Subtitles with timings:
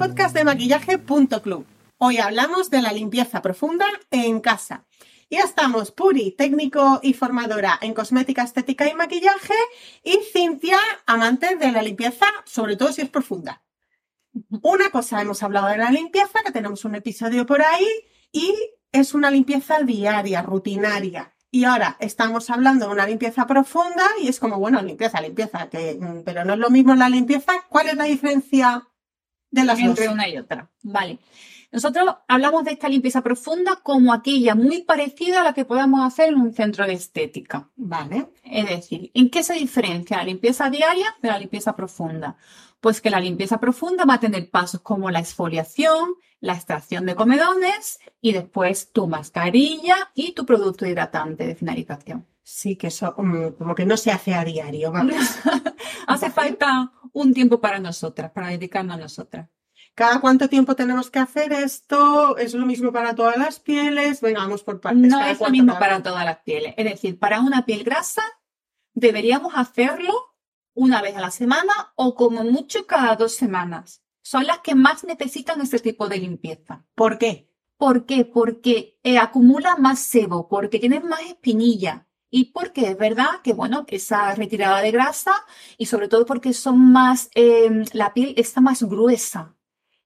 [0.00, 1.66] podcast de maquillaje.club.
[1.98, 4.86] Hoy hablamos de la limpieza profunda en casa.
[5.28, 9.52] Y estamos Puri, técnico y formadora en cosmética, estética y maquillaje,
[10.02, 13.62] y Cintia, amante de la limpieza, sobre todo si es profunda.
[14.62, 17.86] Una cosa, hemos hablado de la limpieza, que tenemos un episodio por ahí,
[18.32, 18.54] y
[18.92, 21.34] es una limpieza diaria, rutinaria.
[21.50, 25.98] Y ahora estamos hablando de una limpieza profunda y es como, bueno, limpieza, limpieza, que,
[26.00, 27.52] mm, pero no es lo mismo la limpieza.
[27.68, 28.86] ¿Cuál es la diferencia
[29.50, 30.14] de las entre dos?
[30.14, 30.70] una y otra.
[30.82, 31.18] Vale.
[31.72, 36.30] Nosotros hablamos de esta limpieza profunda como aquella muy parecida a la que podamos hacer
[36.30, 37.70] en un centro de estética.
[37.76, 38.28] Vale.
[38.42, 42.36] Es decir, ¿en qué se diferencia la limpieza diaria de la limpieza profunda?
[42.80, 47.14] Pues que la limpieza profunda va a tener pasos como la exfoliación, la extracción de
[47.14, 52.26] comedones y después tu mascarilla y tu producto hidratante de finalización.
[52.42, 54.92] Sí, que eso mm, como que no se hace a diario.
[54.92, 55.14] vamos.
[56.06, 59.48] Hace falta un tiempo para nosotras, para dedicarnos a nosotras.
[59.94, 62.36] ¿Cada cuánto tiempo tenemos que hacer esto?
[62.36, 64.20] ¿Es lo mismo para todas las pieles?
[64.20, 65.00] Venga, vamos por partes.
[65.00, 66.74] No ¿Cada es lo mismo para todas las pieles.
[66.76, 68.22] Es decir, para una piel grasa
[68.94, 70.12] deberíamos hacerlo
[70.74, 74.02] una vez a la semana o como mucho cada dos semanas.
[74.22, 76.84] Son las que más necesitan este tipo de limpieza.
[76.94, 77.50] ¿Por qué?
[77.76, 78.24] ¿Por qué?
[78.24, 83.84] Porque eh, acumula más sebo, porque tienen más espinilla y porque es verdad que, bueno,
[83.88, 85.32] esa retirada de grasa
[85.78, 89.56] y sobre todo porque son más, eh, la piel está más gruesa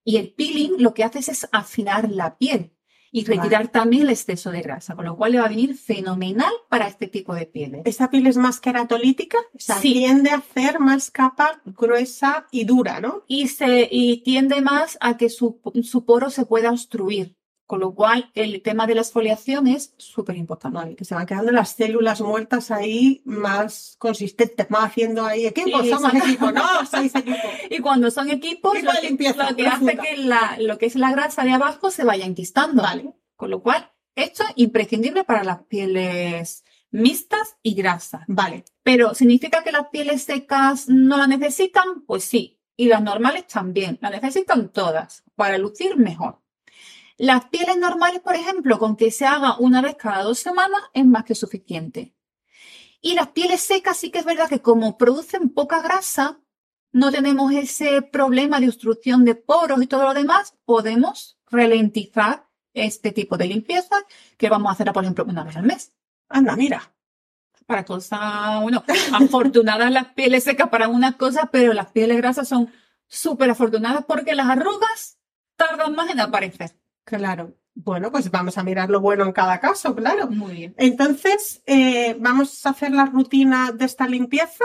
[0.04, 2.70] y el peeling lo que hace es afinar la piel
[3.12, 3.36] y Vale.
[3.42, 6.88] retirar también el exceso de grasa, con lo cual le va a venir fenomenal para
[6.88, 7.82] este tipo de pieles.
[7.84, 9.38] ¿Esta piel es más queratolítica?
[9.54, 9.92] O sea, Sí.
[9.92, 13.22] tiende a hacer más capa gruesa y dura, ¿no?
[13.28, 17.94] Y, se, y tiende más a que su, su poro se pueda obstruir, con lo
[17.94, 20.76] cual el tema de la exfoliación es súper importante.
[20.76, 25.82] Vale, que se van quedando las células muertas ahí más consistentes, más haciendo ahí equipo,
[25.82, 27.48] Sí, somos equipo, no, sois equipo.
[27.70, 30.86] Y cuando son equipos, Equipo lo que, limpieza lo que hace que la, lo que
[30.86, 32.82] es la grasa de abajo se vaya enquistando.
[32.82, 33.14] Vale.
[33.36, 38.22] Con lo cual, esto es imprescindible para las pieles mixtas y grasas.
[38.28, 42.04] Vale, Pero, ¿significa que las pieles secas no la necesitan?
[42.06, 42.60] Pues sí.
[42.76, 43.98] Y las normales también.
[44.00, 46.43] La necesitan todas para lucir mejor.
[47.16, 51.06] Las pieles normales, por ejemplo, con que se haga una vez cada dos semanas es
[51.06, 52.14] más que suficiente.
[53.00, 56.40] Y las pieles secas sí que es verdad que como producen poca grasa,
[56.92, 63.12] no tenemos ese problema de obstrucción de poros y todo lo demás, podemos ralentizar este
[63.12, 63.96] tipo de limpieza
[64.36, 65.92] que vamos a hacer, por ejemplo, una vez al mes
[66.28, 66.92] anda, mira.
[67.66, 72.70] para cosas, bueno, afortunadas las pieles secas para unas cosas, pero las pieles grasas son
[73.06, 75.18] súper afortunadas porque las arrugas
[75.56, 76.76] tardan más en aparecer.
[77.04, 77.54] Claro.
[77.74, 80.28] Bueno, pues vamos a mirar lo bueno en cada caso, claro.
[80.28, 80.74] Muy bien.
[80.78, 84.64] Entonces, eh, vamos a hacer la rutina de esta limpieza.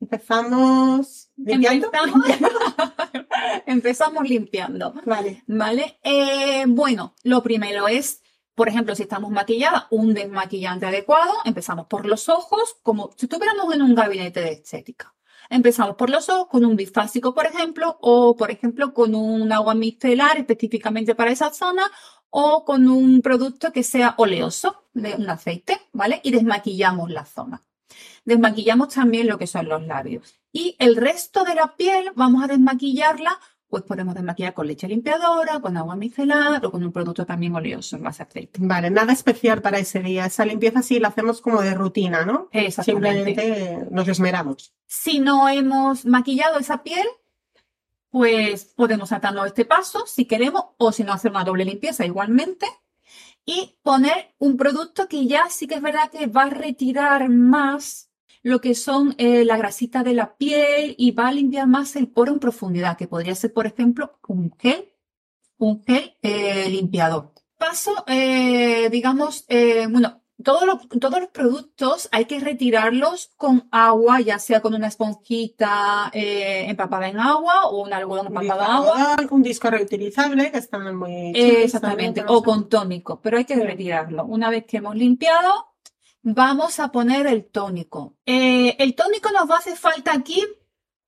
[0.00, 1.90] Empezamos limpiando.
[1.92, 2.24] Empezamos,
[3.66, 4.94] empezamos limpiando.
[5.06, 5.44] Vale.
[5.46, 5.98] ¿Vale?
[6.02, 8.22] Eh, bueno, lo primero es,
[8.54, 11.32] por ejemplo, si estamos maquilladas, un desmaquillante adecuado.
[11.44, 15.14] Empezamos por los ojos, como si estuviéramos en un gabinete de estética.
[15.50, 19.74] Empezamos por los ojos con un bifásico, por ejemplo, o por ejemplo con un agua
[19.74, 21.90] micelar específicamente para esa zona,
[22.30, 26.20] o con un producto que sea oleoso, de un aceite, ¿vale?
[26.22, 27.62] Y desmaquillamos la zona.
[28.24, 30.38] Desmaquillamos también lo que son los labios.
[30.52, 35.60] Y el resto de la piel vamos a desmaquillarla pues podemos desmaquillar con leche limpiadora,
[35.60, 38.58] con agua micelar o con un producto también oleoso en base a aceite.
[38.62, 40.26] Vale, nada especial para ese día.
[40.26, 42.48] Esa limpieza sí la hacemos como de rutina, ¿no?
[42.52, 43.24] Exactamente.
[43.24, 44.72] Simplemente nos esmeramos.
[44.86, 47.06] Si no hemos maquillado esa piel,
[48.10, 52.66] pues podemos saltarnos este paso si queremos o si no hacer una doble limpieza igualmente
[53.44, 58.07] y poner un producto que ya sí que es verdad que va a retirar más
[58.42, 62.08] lo que son eh, la grasita de la piel y va a limpiar más el
[62.08, 64.92] poro en profundidad, que podría ser, por ejemplo, un gel,
[65.58, 67.32] un gel eh, limpiador.
[67.58, 69.46] Paso, eh, digamos,
[69.90, 74.86] bueno, todos los, todos los productos hay que retirarlos con agua, ya sea con una
[74.86, 79.16] esponjita eh, empapada en agua o un algodón empapado en agua.
[79.30, 84.24] un disco reutilizable que están muy Eh, Exactamente, o con tónico, pero hay que retirarlo.
[84.26, 85.66] Una vez que hemos limpiado,
[86.22, 88.16] vamos a poner el tónico.
[88.26, 90.44] Eh, el tónico nos va a hacer falta aquí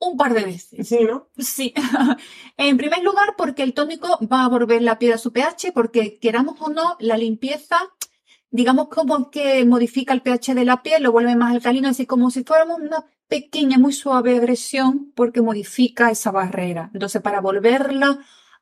[0.01, 0.89] un par de veces.
[0.89, 1.29] Sí, ¿no?
[1.39, 1.75] Sí.
[2.57, 6.19] en primer lugar, porque el tónico va a volver la piel a su pH, porque
[6.19, 7.79] queramos o no, la limpieza,
[8.51, 12.31] digamos como que modifica el pH de la piel, lo vuelve más alcalino, así como
[12.31, 16.91] si fuéramos una pequeña, muy suave agresión, porque modifica esa barrera.
[16.95, 18.19] Entonces, para volverla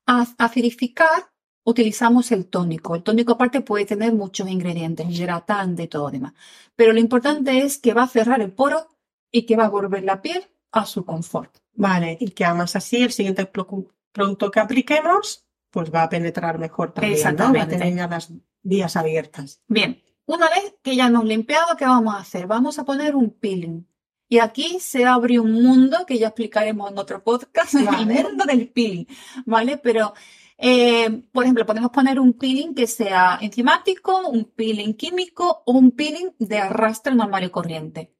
[0.06, 1.30] a acidificar,
[1.68, 2.94] utilizamos el tónico.
[2.94, 6.32] El tónico aparte puede tener muchos ingredientes, hidratante y todo demás.
[6.74, 8.86] Pero lo importante es que va a cerrar el poro
[9.30, 10.42] y que va a volver la piel
[10.72, 11.58] a su confort.
[11.74, 16.92] Vale, y que además así el siguiente producto que apliquemos, pues va a penetrar mejor
[16.92, 17.22] también, ¿no?
[17.22, 17.76] Va a Exactamente.
[17.76, 18.32] tener ya las
[18.62, 19.60] vías abiertas.
[19.68, 22.46] Bien, una vez que ya hemos limpiado, ¿qué vamos a hacer?
[22.46, 23.84] Vamos a poner un peeling.
[24.30, 28.18] Y aquí se abre un mundo que ya explicaremos en otro podcast, Vale.
[28.20, 29.06] el mundo del peeling,
[29.46, 29.76] ¿vale?
[29.78, 30.14] Pero,
[30.60, 35.92] eh, por ejemplo, podemos poner un peeling que sea enzimático, un peeling químico o un
[35.92, 38.14] peeling de arrastre normal y corriente.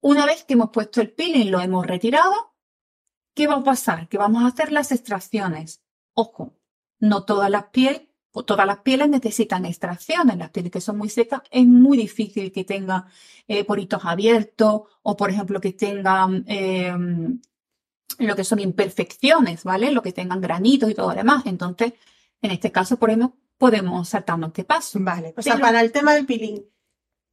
[0.00, 2.32] Una vez que hemos puesto el peeling, lo hemos retirado,
[3.34, 4.08] ¿qué va a pasar?
[4.08, 5.82] Que vamos a hacer las extracciones.
[6.14, 6.58] Ojo,
[6.98, 8.02] no todas las pieles,
[8.46, 10.36] todas las pieles necesitan extracciones.
[10.36, 13.04] Las pieles que son muy secas es muy difícil que tengan
[13.46, 16.92] eh, poritos abiertos o, por ejemplo, que tengan eh,
[18.18, 19.92] lo que son imperfecciones, ¿vale?
[19.92, 21.44] Lo que tengan granitos y todo lo demás.
[21.46, 21.92] Entonces,
[22.42, 24.98] en este caso, por ejemplo, podemos saltarnos este paso.
[25.02, 26.62] Vale, o sea, Pero- para el tema del peeling,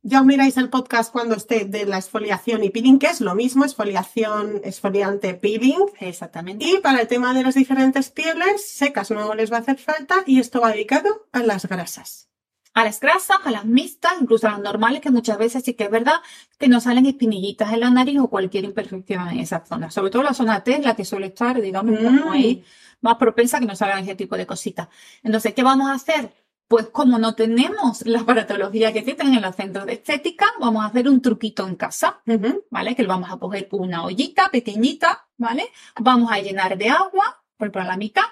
[0.07, 3.33] ya os miráis el podcast cuando esté de la exfoliación y peeling, que es lo
[3.33, 5.80] mismo, exfoliación, exfoliante, peeling.
[6.00, 6.63] Exactamente.
[6.63, 10.24] Y para el tema de las diferentes pieles, secas no les va a hacer falta
[10.28, 12.30] y esto va dedicado a las grasas.
[12.75, 15.86] A las grasas, a las mixtas, incluso a las normales, que muchas veces sí que
[15.86, 16.16] es verdad
[16.60, 19.89] que nos salen espinillitas en la nariz o cualquier imperfección en esa zona.
[19.89, 22.30] Sobre todo la zona T, la que suele estar, digamos, Mm.
[22.30, 22.63] ahí
[23.01, 24.89] más propensa que nos salgan ese tipo de cositas.
[25.24, 26.33] Entonces, ¿qué vamos a hacer?
[26.68, 30.88] Pues como no tenemos la aparatología que tienen en los centros de estética, vamos a
[30.88, 32.21] hacer un truquito en casa.
[32.71, 32.95] ¿vale?
[32.95, 35.66] Que vamos a coger una ollita pequeñita, ¿vale?
[36.00, 38.24] Vamos a llenar de agua, por ejemplo, a la mitad,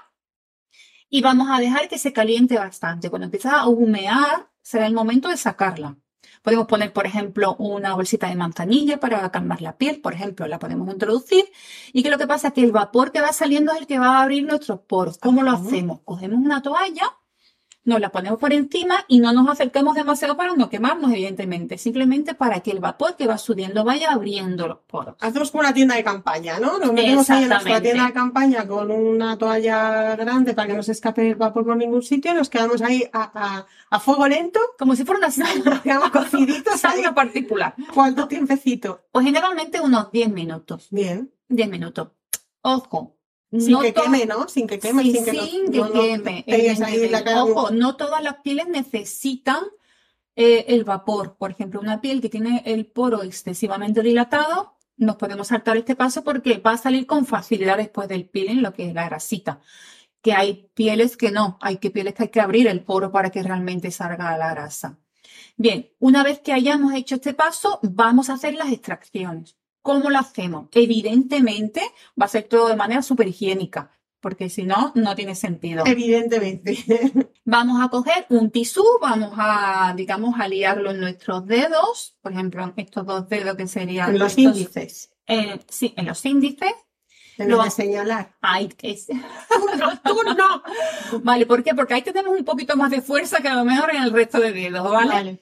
[1.14, 3.12] y vamos a dejar que se caliente bastante.
[3.12, 5.96] Cuando empieza a humear, será el momento de sacarla.
[6.42, 10.58] Podemos poner, por ejemplo, una bolsita de manzanilla para calmar la piel, por ejemplo, la
[10.58, 11.46] podemos introducir.
[11.92, 14.00] Y que lo que pasa es que el vapor que va saliendo es el que
[14.00, 15.20] va a abrir nuestros poros.
[15.20, 16.00] ¿Cómo lo hacemos?
[16.04, 17.16] Cogemos una toalla,
[17.86, 21.78] nos la ponemos por encima y no nos acerquemos demasiado para no quemarnos, evidentemente.
[21.78, 25.16] Simplemente para que el vapor que va subiendo vaya abriendo los poros.
[25.20, 26.78] Hacemos como una tienda de campaña, ¿no?
[26.80, 30.84] Nos metemos ahí en nuestra tienda de campaña con una toalla grande para que no
[30.84, 34.60] se escape el vapor por ningún sitio nos quedamos ahí a, a- a fuego lento,
[34.80, 37.76] Como si fuera una sauna, quedamos cociditos sauna particular.
[37.94, 39.02] ¿Cuánto tiempecito?
[39.12, 40.88] Pues generalmente unos 10 minutos.
[40.90, 41.32] Bien.
[41.50, 42.10] 10 minutos.
[42.62, 43.18] Ojo.
[43.60, 44.48] Sin no que queme, ¿no?
[44.48, 47.24] Sin que queme, Sí, sin que, sin que no- queme, pegues ahí la evidentemente.
[47.24, 47.44] cara.
[47.44, 49.64] Ojo, no todas las pieles necesitan
[50.36, 51.36] eh, el vapor.
[51.38, 56.24] Por ejemplo, una piel que tiene el poro excesivamente dilatado, nos podemos saltar este paso
[56.24, 59.60] porque va a salir con facilidad después del peeling lo que es la grasita.
[60.22, 63.30] Que hay pieles que no, hay que pieles que hay que abrir el poro para
[63.30, 64.98] que realmente salga la grasa.
[65.58, 69.58] Bien, una vez que hayamos hecho este paso, vamos a hacer las extracciones.
[69.84, 70.70] ¿Cómo lo hacemos?
[70.72, 71.82] Evidentemente
[72.20, 73.92] va a ser todo de manera súper higiénica,
[74.22, 75.84] porque si no, no tiene sentido.
[75.86, 76.78] Evidentemente.
[77.46, 82.64] Vamos a coger un tisú, vamos a, digamos, a liarlo en nuestros dedos, por ejemplo,
[82.64, 85.12] en estos dos dedos que serían En los estos- índices.
[85.28, 86.72] eh, sí, en los índices.
[87.38, 88.36] En Lo el de va- señalar.
[88.40, 89.08] Ay, que es-
[90.04, 90.64] ¡Tú no!
[91.22, 91.74] Vale, ¿por qué?
[91.76, 94.40] Porque ahí tenemos un poquito más de fuerza que a lo mejor en el resto
[94.40, 95.42] de dedos, ¿vale?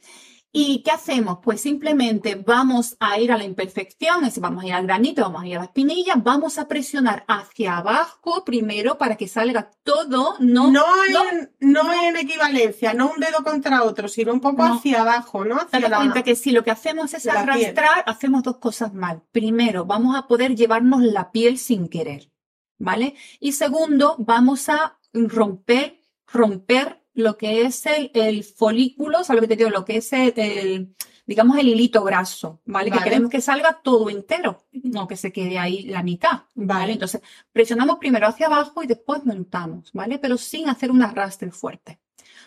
[0.53, 1.39] ¿Y qué hacemos?
[1.41, 5.21] Pues simplemente vamos a ir a la imperfección, es decir, vamos a ir al granito,
[5.21, 9.71] vamos a ir a la espinilla, vamos a presionar hacia abajo primero para que salga
[9.83, 11.23] todo, no, No, no.
[11.31, 14.73] en, no en equivalencia, no un dedo contra otro, sino un poco No.
[14.75, 15.55] hacia abajo, ¿no?
[15.55, 17.37] Hacia la- cuenta que si lo que hacemos es piel.
[17.37, 19.23] arrastrar, hacemos dos cosas mal.
[19.31, 22.29] Primero, vamos a poder llevarnos la piel sin querer,
[22.77, 23.15] ¿vale?
[23.39, 29.55] Y segundo, vamos a romper, romper lo que es el, el folículo, ¿sabes lo que
[29.55, 29.69] te digo?
[29.69, 32.91] Lo que es el, el, digamos, el hilito graso, ¿vale?
[32.91, 36.81] Que queremos que salga todo entero, no que se quede ahí la mitad, ¿vale?
[36.81, 36.93] Vale.
[36.93, 40.19] Entonces, presionamos primero hacia abajo y después montamos, ¿vale?
[40.19, 41.99] Pero sin hacer un arrastre fuerte.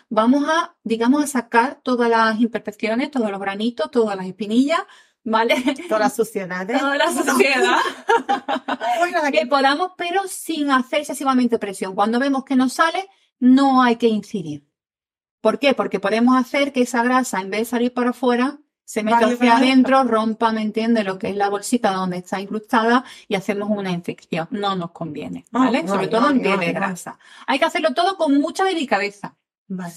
[0.09, 4.81] Vamos a, digamos, a sacar todas las imperfecciones, todos los granitos, todas las espinillas,
[5.23, 5.55] ¿vale?
[5.89, 6.77] Toda la suciedad, ¿eh?
[6.77, 7.79] Toda la suciedad
[9.31, 11.95] que podamos, pero sin hacer excesivamente presión.
[11.95, 14.67] Cuando vemos que nos sale, no hay que incidir.
[15.41, 15.73] ¿Por qué?
[15.73, 19.33] Porque podemos hacer que esa grasa, en vez de salir para afuera, se meta Vale,
[19.33, 19.65] hacia vale.
[19.67, 21.05] adentro, rompa, ¿me entiendes?
[21.05, 24.47] Lo que es la bolsita donde está incrustada y hacemos una infección.
[24.51, 25.79] No nos conviene, ¿vale?
[25.79, 27.17] Ay, Sobre todo en piel de grasa.
[27.47, 29.37] Hay que hacerlo todo con mucha delicadeza.
[29.67, 29.93] Vale.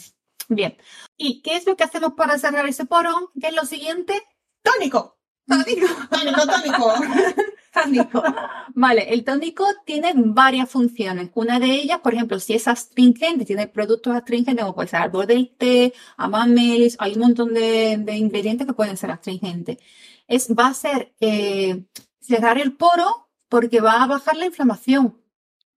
[0.48, 0.76] Bien.
[1.18, 3.30] ¿Y qué es lo que hacemos para cerrar ese poro?
[3.38, 4.22] ¿Qué es lo siguiente?
[4.62, 5.18] Tónico.
[5.46, 5.86] Tónico.
[6.10, 6.94] Tónico, tónico.
[7.82, 8.22] Tónico.
[8.74, 11.30] Vale, el tónico tiene varias funciones.
[11.34, 15.26] Una de ellas, por ejemplo, si es astringente, tiene productos astringentes, como puede ser árbol
[15.26, 19.78] del té, amamelis, hay un montón de, ingredientes que pueden ser astringentes.
[20.26, 21.84] Es, va a ser eh,
[22.20, 25.20] cerrar el poro porque va a bajar la inflamación.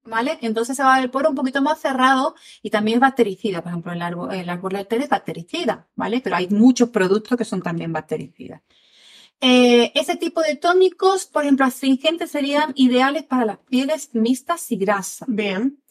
[0.04, 0.40] ¿Vale?
[0.42, 3.62] Entonces se va a ver el poro un poquito más cerrado y también es bactericida.
[3.62, 6.22] Por ejemplo, el árbol, el árbol del té es bactericida, ¿vale?
[6.22, 8.62] Pero hay muchos productos que son también bactericidas.
[9.42, 14.78] Eh, ese tipo de tónicos, por ejemplo, astringentes serían ideales para las pieles mixtas y
[14.78, 15.28] grasas.
[15.28, 15.82] Bien.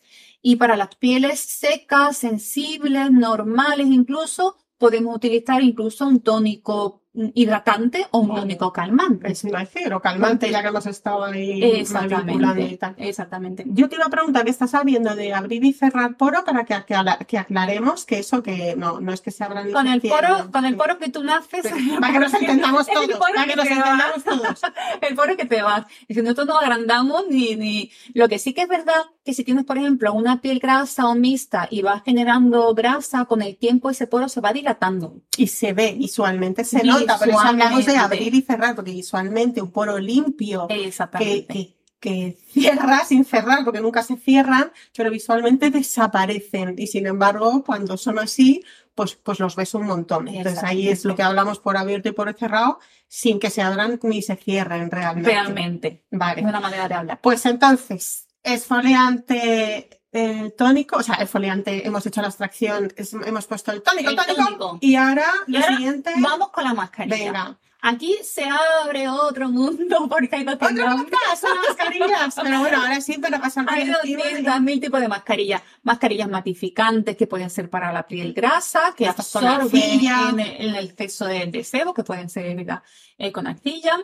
[0.41, 7.03] Y para las pieles secas, sensibles, normales incluso, podemos utilizar incluso un tónico
[7.35, 9.33] hidratante o un tónico calmante.
[9.33, 12.77] Es decir, o calmante, ya que hemos estado ahí manipulando y Exactamente.
[12.77, 12.95] tal.
[12.99, 13.65] Exactamente.
[13.67, 16.75] Yo te iba a preguntar que estás sabiendo de abrir y cerrar poro para que,
[16.87, 16.97] que,
[17.27, 20.51] que aclaremos que eso que no, no es que se abran y Con el poro,
[20.53, 21.67] con el poro que tú naces,
[22.01, 24.61] Para que nos entendamos todos, para que que nos entendamos todos.
[25.01, 25.87] el poro que te vas.
[26.09, 27.91] Y si nosotros no agrandamos ni, ni.
[28.15, 31.15] Lo que sí que es verdad que si tienes, por ejemplo, una piel grasa o
[31.15, 35.21] mixta y vas generando grasa, con el tiempo ese poro se va dilatando.
[35.37, 39.63] Y se ve, visualmente se nota, por eso hablamos de abrir y cerrar, porque visualmente
[39.63, 45.71] un poro limpio que, que, que cierra sin cerrar, porque nunca se cierran, pero visualmente
[45.71, 46.75] desaparecen.
[46.79, 48.65] Y sin embargo, cuando son así,
[48.95, 50.29] pues, pues los ves un montón.
[50.29, 54.01] Entonces ahí es lo que hablamos por abierto y por cerrado, sin que se abran
[54.03, 55.31] ni se cierren realmente.
[55.31, 56.05] Realmente.
[56.11, 56.43] Es Vale.
[56.43, 57.21] una manera de hablar.
[57.21, 63.71] Pues entonces, esfoliante eh, tónico, o sea, esfoliante, hemos hecho la extracción, es- hemos puesto
[63.73, 64.79] el tónico, El tónico, tónico.
[64.81, 67.17] y ahora Y lo ahora siguiente, Vamos con la mascarilla.
[67.17, 67.59] venga.
[67.83, 68.45] Aquí se
[68.85, 73.65] abre otro mundo porque hay tendrán- podcast, son mascarillas, pero bueno, ahora sí, para pasar
[73.65, 75.63] por Hay encima de- 200 mil tipos de mascarillas.
[75.83, 79.71] Mascarillas matificantes que pueden ser para la piel grasa, que absorben
[80.05, 82.55] en el, en el exceso de, de sebo, que pueden ser.
[83.17, 83.97] Eh, con arcilla.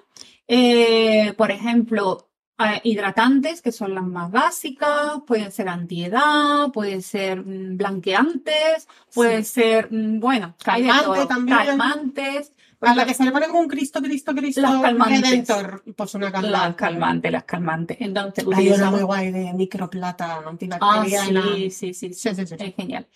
[0.49, 2.26] Eh, por ejemplo,
[2.59, 9.45] eh, hidratantes, que son las más básicas, pueden ser antiedad, pueden ser mm, blanqueantes, pueden
[9.45, 11.27] ser, mm, bueno, hay de Calmante todo.
[11.29, 11.59] también.
[11.59, 12.53] Calmantes.
[12.83, 15.23] A la que se le pone como un Cristo, Cristo, Cristo, Las calmantes.
[15.23, 16.51] Redentor, pues una calmante.
[16.59, 17.97] Las calmantes, las calmantes.
[18.01, 21.43] Entonces, Hay una muy guay de microplata Ah, antibacteriana.
[21.57, 22.15] sí, sí, sí, sí.
[22.15, 22.55] Sí, sí, sí.
[22.59, 23.07] Es genial.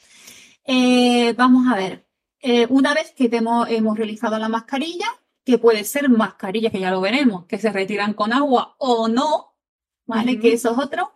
[0.65, 2.07] Eh, vamos a ver.
[2.41, 5.07] Eh, una vez que hemos, hemos realizado la mascarilla,
[5.51, 9.57] que puede ser mascarilla, que ya lo veremos, que se retiran con agua o no,
[10.07, 10.39] ¿vale?
[10.39, 11.13] Que eso es otro.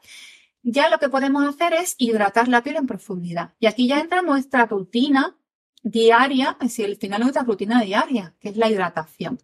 [0.62, 3.54] Ya lo que podemos hacer es hidratar la piel en profundidad.
[3.60, 5.36] Y aquí ya entra nuestra rutina
[5.82, 9.38] diaria, es decir, el final de nuestra rutina diaria, que es la hidratación.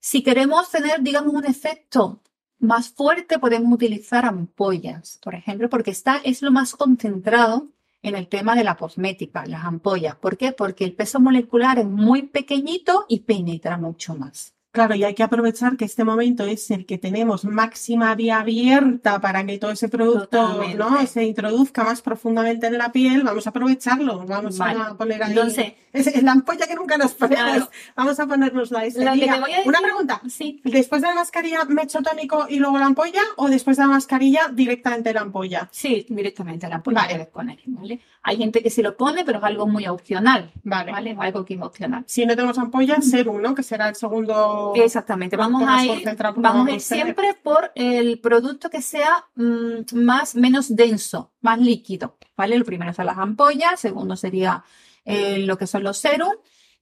[0.00, 2.22] Si queremos tener, digamos, un efecto
[2.58, 7.68] más fuerte, podemos utilizar ampollas, por ejemplo, porque está, es lo más concentrado
[8.02, 10.16] en el tema de la cosmética, las ampollas.
[10.16, 10.52] ¿Por qué?
[10.52, 14.55] Porque el peso molecular es muy pequeñito y penetra mucho más.
[14.76, 19.20] Claro, y hay que aprovechar que este momento es el que tenemos máxima vía abierta
[19.20, 20.76] para que todo ese producto Totalmente.
[20.76, 21.06] ¿no?
[21.06, 23.22] se introduzca más profundamente en la piel.
[23.22, 24.24] Vamos a aprovecharlo.
[24.26, 24.80] Vamos Vale.
[24.82, 25.30] a poner ahí.
[25.30, 27.44] Entonces, es, es la ampolla que nunca nos ponemos.
[27.44, 27.70] Claro.
[27.96, 28.84] Vamos a ponernosla.
[28.84, 29.34] Este Lo que día.
[29.34, 30.20] te voy a decir- Una pregunta.
[30.28, 33.22] sí, ¿Después de la mascarilla me echo tónico y luego la ampolla?
[33.36, 35.68] ¿O después de la mascarilla directamente la ampolla?
[35.72, 37.26] sí, directamente la ampolla Vale.
[37.32, 38.00] poner, ¿vale?
[38.22, 40.90] Hay gente que sí lo pone, pero es algo muy opcional, Vale.
[40.92, 41.16] ¿vale?
[41.18, 42.02] Algo que es opcional.
[42.06, 43.54] Si no tenemos ampolla, serum, ¿no?
[43.54, 44.65] Que será el segundo.
[44.74, 50.34] Exactamente, vamos a ir, vamos a ir siempre por el producto que sea mm, más,
[50.34, 52.56] menos denso, más líquido, ¿vale?
[52.56, 54.64] El primero son las ampollas, segundo sería
[55.04, 56.32] eh, lo que son los serum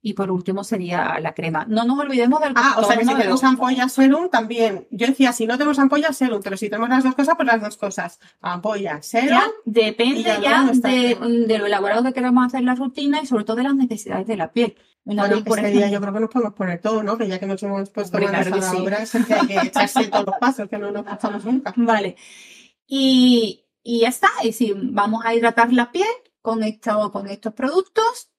[0.05, 1.65] y por último sería la crema.
[1.67, 3.47] No nos olvidemos del Ah, o sea que si tenemos ojo.
[3.47, 4.85] ampolla serum también.
[4.91, 7.59] Yo decía, si no tenemos ampolla serum, pero si tenemos las dos cosas, pues las
[7.59, 8.19] dos cosas.
[8.39, 9.29] Ampolla, serum.
[9.29, 13.55] Ya depende ya nuestra de, lo elaborado que queramos hacer la rutina y sobre todo
[13.55, 14.75] de las necesidades de la piel.
[15.05, 17.17] Una Bueno, piel, por este día yo creo que nos podemos poner todo, ¿no?
[17.17, 18.77] Que ya que nos hemos puesto que la sí.
[18.77, 21.73] obra, es que hay que echarse todos los pasos, que no nos pasamos nunca.
[21.77, 22.15] Vale.
[22.85, 24.29] Y, y ya está.
[24.43, 26.05] Y si vamos a hidratar la piel
[26.43, 28.34] con, esto, con estos productos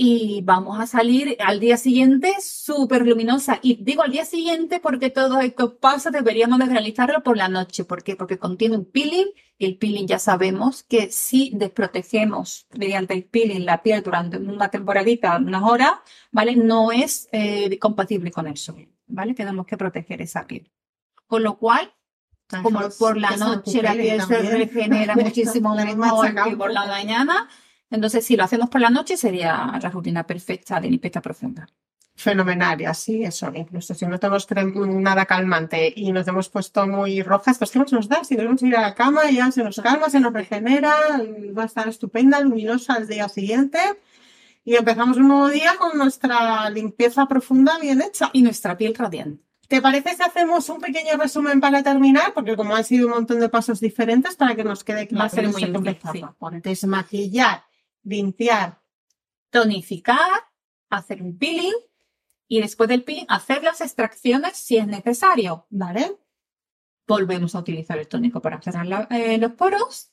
[0.00, 3.58] y vamos a salir al día siguiente súper luminosa.
[3.62, 7.82] Y digo al día siguiente porque todos estos pasos deberíamos de realizarlo por la noche.
[7.82, 8.14] ¿Por qué?
[8.14, 9.26] Porque contiene un peeling
[9.58, 14.68] y el peeling ya sabemos que si desprotegemos mediante el peeling la piel durante una
[14.68, 15.94] temporadita, unas horas,
[16.30, 16.54] ¿vale?
[16.54, 19.34] No es eh, compatible con el sol, ¿vale?
[19.34, 20.70] Tenemos que proteger esa piel.
[21.26, 21.92] Con lo cual,
[22.62, 27.48] como por la noche la piel se regenera muchísimo mejor que por la mañana.
[27.90, 31.66] Entonces, si lo hacemos por la noche, sería la rutina perfecta de limpieza profunda.
[32.14, 34.48] Fenomenal, y así eso, incluso si no tenemos
[34.88, 38.24] nada calmante y nos hemos puesto muy rojas, pues ¿qué más nos da?
[38.24, 40.92] Si debemos ir a la cama, ya se nos calma, se nos regenera,
[41.56, 43.78] va a estar estupenda, luminosa al día siguiente
[44.68, 48.28] y empezamos un nuevo día con nuestra limpieza profunda bien hecha.
[48.34, 49.42] Y nuestra piel radiante.
[49.66, 52.34] ¿Te parece si hacemos un pequeño resumen para terminar?
[52.34, 55.24] Porque como han sido un montón de pasos diferentes para que nos quede Va claro.
[55.24, 56.24] a ser muy sí.
[56.38, 57.64] Por desmaquillar,
[58.02, 58.80] limpiar,
[59.50, 60.42] Tonificar,
[60.90, 61.72] hacer un peeling
[62.48, 65.66] y después del peeling hacer las extracciones si es necesario.
[65.70, 66.16] ¿vale?
[67.06, 70.12] Volvemos a utilizar el tónico para cerrar la- eh, los poros.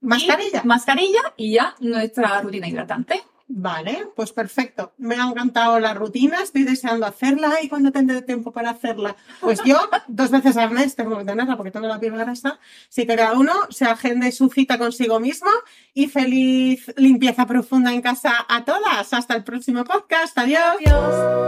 [0.00, 0.60] Mascarilla.
[0.62, 3.22] Y mascarilla y ya nuestra rutina hidratante.
[3.46, 4.94] Vale, pues perfecto.
[4.96, 9.16] Me ha encantado la rutina, estoy deseando hacerla y cuando tendré tiempo para hacerla.
[9.40, 12.58] Pues yo dos veces al mes tengo que tenerla porque tengo la piel grasa.
[12.88, 15.50] Así que cada uno se agende su cita consigo mismo
[15.92, 19.12] y feliz limpieza profunda en casa a todas.
[19.12, 20.38] Hasta el próximo podcast.
[20.38, 20.76] Adiós.
[20.86, 21.44] Adiós.